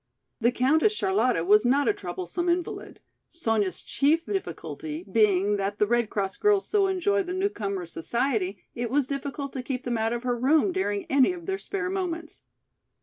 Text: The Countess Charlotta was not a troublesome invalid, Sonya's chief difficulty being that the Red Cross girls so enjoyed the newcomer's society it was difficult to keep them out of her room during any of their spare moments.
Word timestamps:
The 0.39 0.51
Countess 0.51 0.93
Charlotta 0.93 1.45
was 1.45 1.63
not 1.63 1.87
a 1.87 1.93
troublesome 1.93 2.49
invalid, 2.49 3.01
Sonya's 3.29 3.83
chief 3.83 4.25
difficulty 4.25 5.03
being 5.11 5.57
that 5.57 5.77
the 5.77 5.85
Red 5.85 6.09
Cross 6.09 6.37
girls 6.37 6.67
so 6.67 6.87
enjoyed 6.87 7.27
the 7.27 7.33
newcomer's 7.35 7.93
society 7.93 8.63
it 8.73 8.89
was 8.89 9.05
difficult 9.05 9.53
to 9.53 9.61
keep 9.61 9.83
them 9.83 9.99
out 9.99 10.11
of 10.13 10.23
her 10.23 10.35
room 10.35 10.71
during 10.71 11.05
any 11.05 11.33
of 11.33 11.45
their 11.45 11.59
spare 11.59 11.91
moments. 11.91 12.41